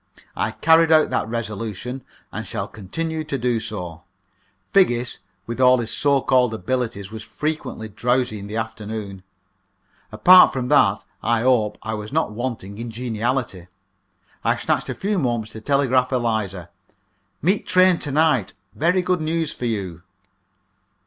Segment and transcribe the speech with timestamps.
[0.35, 2.01] I carried out that resolution,
[2.31, 4.01] and shall continue to do so;
[4.73, 9.21] Figgis, with all his so called abilities, was frequently drowsy in the afternoon.
[10.11, 13.67] Apart from that, I hope I was not wanting in geniality.
[14.43, 16.71] I snatched a few moments to telegraph to Eliza:
[17.43, 18.55] "Meet train to night.
[18.73, 20.01] Very good news for you."